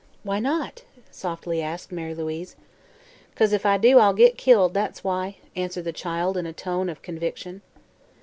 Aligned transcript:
"Why 0.23 0.39
not?" 0.39 0.81
softly 1.11 1.61
asked 1.61 1.91
Mary 1.91 2.15
Louise. 2.15 2.55
"'Cause 3.35 3.53
if 3.53 3.67
I 3.67 3.77
do 3.77 3.99
I'll 3.99 4.15
git 4.15 4.35
killed, 4.35 4.73
that's 4.73 5.03
why," 5.03 5.37
answered 5.55 5.83
the 5.85 5.93
child, 5.93 6.37
in 6.37 6.47
a 6.47 6.53
tone 6.53 6.89
of 6.89 7.03
conviction. 7.03 7.61